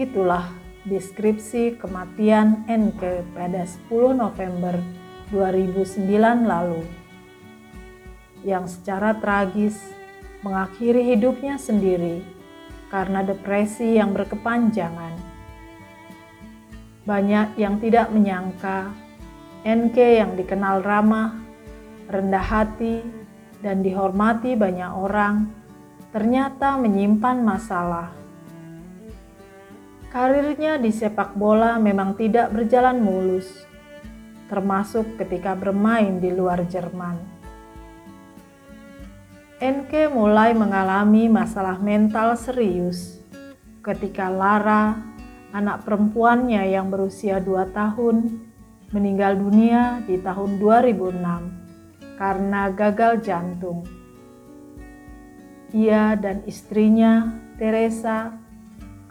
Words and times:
Itulah 0.00 0.61
deskripsi 0.82 1.78
kematian 1.78 2.66
NK 2.66 3.22
pada 3.34 3.62
10 3.62 4.18
November 4.18 4.74
2009 5.30 6.10
lalu 6.42 6.82
yang 8.42 8.66
secara 8.66 9.14
tragis 9.14 9.78
mengakhiri 10.42 11.14
hidupnya 11.14 11.54
sendiri 11.54 12.26
karena 12.90 13.22
depresi 13.22 13.94
yang 13.94 14.10
berkepanjangan. 14.10 15.14
Banyak 17.06 17.58
yang 17.58 17.78
tidak 17.78 18.10
menyangka 18.10 18.90
NK 19.62 19.96
yang 19.96 20.34
dikenal 20.34 20.82
ramah, 20.82 21.38
rendah 22.10 22.42
hati, 22.42 23.06
dan 23.62 23.80
dihormati 23.80 24.58
banyak 24.58 24.90
orang 24.90 25.46
ternyata 26.10 26.76
menyimpan 26.76 27.40
masalah 27.40 28.21
Karirnya 30.12 30.76
di 30.76 30.92
sepak 30.92 31.32
bola 31.40 31.80
memang 31.80 32.12
tidak 32.20 32.52
berjalan 32.52 33.00
mulus, 33.00 33.48
termasuk 34.44 35.16
ketika 35.16 35.56
bermain 35.56 36.20
di 36.20 36.28
luar 36.28 36.68
Jerman. 36.68 37.16
Enke 39.56 40.12
mulai 40.12 40.52
mengalami 40.52 41.32
masalah 41.32 41.80
mental 41.80 42.36
serius 42.36 43.24
ketika 43.80 44.28
Lara, 44.28 45.00
anak 45.56 45.88
perempuannya 45.88 46.60
yang 46.60 46.92
berusia 46.92 47.40
2 47.40 47.72
tahun, 47.72 48.36
meninggal 48.92 49.40
dunia 49.40 50.04
di 50.04 50.20
tahun 50.20 50.60
2006 50.60 52.20
karena 52.20 52.68
gagal 52.68 53.24
jantung. 53.24 53.88
Ia 55.72 56.20
dan 56.20 56.44
istrinya, 56.44 57.32
Teresa, 57.56 58.41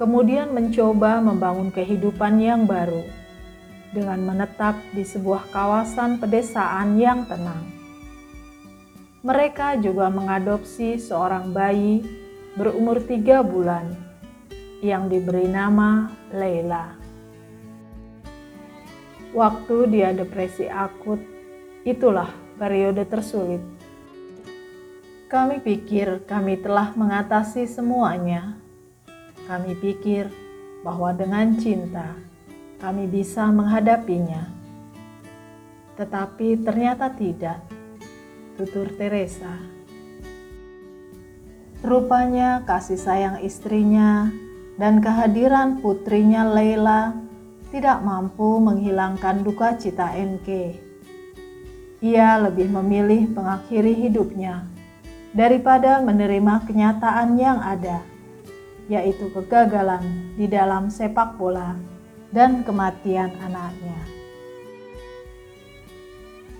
kemudian 0.02 0.50
mencoba 0.50 1.22
membangun 1.22 1.70
kehidupan 1.70 2.42
yang 2.42 2.66
baru 2.66 3.06
dengan 3.94 4.26
menetap 4.26 4.74
di 4.98 5.06
sebuah 5.06 5.54
kawasan 5.54 6.18
pedesaan 6.18 6.98
yang 6.98 7.30
tenang. 7.30 7.70
Mereka 9.22 9.78
juga 9.78 10.10
mengadopsi 10.10 10.98
seorang 10.98 11.54
bayi 11.54 12.02
berumur 12.58 12.98
tiga 13.06 13.46
bulan 13.46 13.94
yang 14.82 15.06
diberi 15.06 15.46
nama 15.46 16.10
Leila. 16.34 16.98
Waktu 19.38 19.76
dia 19.94 20.18
depresi 20.18 20.66
akut, 20.66 21.22
itulah 21.86 22.34
periode 22.58 23.06
tersulit. 23.06 23.62
Kami 25.30 25.62
pikir 25.62 26.26
kami 26.26 26.58
telah 26.58 26.90
mengatasi 26.98 27.70
semuanya, 27.70 28.61
kami 29.52 29.76
pikir 29.76 30.32
bahwa 30.80 31.12
dengan 31.12 31.60
cinta 31.60 32.16
kami 32.80 33.04
bisa 33.04 33.52
menghadapinya. 33.52 34.48
Tetapi 36.00 36.64
ternyata 36.64 37.12
tidak, 37.12 37.60
tutur 38.56 38.88
Teresa. 38.96 39.60
Rupanya 41.84 42.64
kasih 42.64 42.96
sayang 42.96 43.44
istrinya 43.44 44.32
dan 44.80 45.04
kehadiran 45.04 45.84
putrinya 45.84 46.48
Leila 46.48 47.12
tidak 47.76 48.00
mampu 48.08 48.56
menghilangkan 48.64 49.44
duka 49.44 49.76
cita 49.76 50.16
NK. 50.16 50.80
Ia 52.00 52.40
lebih 52.40 52.72
memilih 52.72 53.28
mengakhiri 53.36 54.00
hidupnya 54.08 54.64
daripada 55.36 56.00
menerima 56.00 56.64
kenyataan 56.66 57.36
yang 57.36 57.60
ada 57.60 58.11
yaitu 58.92 59.32
kegagalan 59.32 60.36
di 60.36 60.52
dalam 60.52 60.92
sepak 60.92 61.40
bola 61.40 61.80
dan 62.36 62.60
kematian 62.68 63.32
anaknya. 63.40 63.96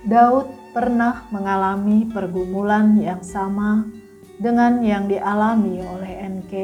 Daud 0.08 0.48
pernah 0.72 1.28
mengalami 1.28 2.08
pergumulan 2.08 2.96
yang 2.96 3.20
sama 3.20 3.84
dengan 4.40 4.80
yang 4.80 5.12
dialami 5.12 5.84
oleh 5.84 6.12
NK. 6.40 6.54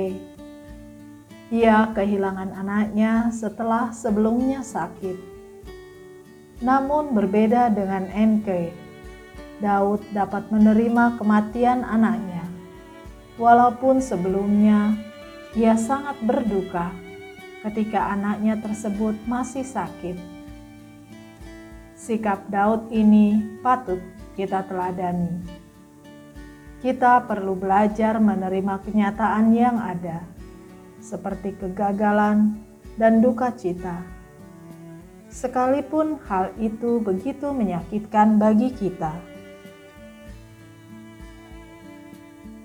Ia 1.52 1.93
kehilangan 1.93 2.56
anaknya 2.56 3.28
setelah 3.28 3.93
sebelumnya 3.93 4.64
sakit. 4.64 5.20
Namun 6.64 7.12
berbeda 7.12 7.70
dengan 7.70 8.08
NK, 8.08 8.75
Daud 9.62 10.02
dapat 10.10 10.50
menerima 10.50 11.20
kematian 11.20 11.87
anaknya, 11.87 12.43
walaupun 13.38 14.02
sebelumnya 14.02 14.98
ia 15.56 15.78
sangat 15.80 16.20
berduka 16.20 16.92
ketika 17.64 18.12
anaknya 18.12 18.60
tersebut 18.60 19.16
masih 19.24 19.64
sakit. 19.64 20.16
Sikap 21.96 22.46
Daud 22.52 22.92
ini 22.92 23.58
patut 23.64 24.00
kita 24.36 24.64
teladani. 24.68 25.40
Kita 26.78 27.26
perlu 27.26 27.58
belajar 27.58 28.22
menerima 28.22 28.78
kenyataan 28.86 29.50
yang 29.50 29.82
ada, 29.82 30.22
seperti 31.02 31.58
kegagalan 31.58 32.54
dan 32.94 33.18
duka 33.18 33.50
cita. 33.50 33.98
Sekalipun 35.26 36.22
hal 36.30 36.54
itu 36.56 37.02
begitu 37.02 37.50
menyakitkan 37.50 38.38
bagi 38.38 38.70
kita, 38.72 39.12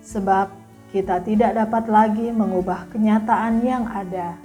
sebab 0.00 0.63
kita 0.94 1.18
tidak 1.26 1.58
dapat 1.58 1.90
lagi 1.90 2.30
mengubah 2.30 2.86
kenyataan 2.94 3.66
yang 3.66 3.82
ada. 3.90 4.38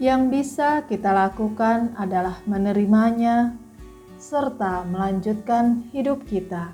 Yang 0.00 0.22
bisa 0.32 0.80
kita 0.88 1.12
lakukan 1.12 1.92
adalah 2.00 2.40
menerimanya 2.48 3.52
serta 4.16 4.88
melanjutkan 4.88 5.84
hidup 5.92 6.24
kita. 6.24 6.72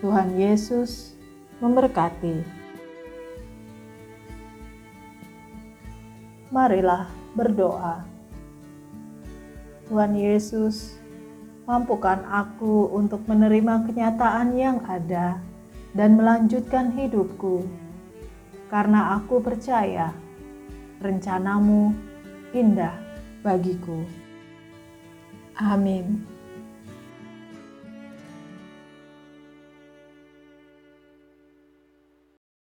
Tuhan 0.00 0.40
Yesus 0.40 1.12
memberkati. 1.60 2.40
Marilah 6.48 7.04
berdoa. 7.36 8.00
Tuhan 9.92 10.16
Yesus, 10.16 10.96
mampukan 11.68 12.24
aku 12.32 12.88
untuk 12.96 13.28
menerima 13.28 13.84
kenyataan 13.84 14.56
yang 14.56 14.80
ada 14.88 15.47
dan 15.96 16.16
melanjutkan 16.16 16.92
hidupku, 16.92 17.64
karena 18.68 19.16
aku 19.20 19.40
percaya 19.40 20.12
rencanamu 21.00 21.94
indah 22.52 22.94
bagiku. 23.40 24.04
Amin. 25.58 26.37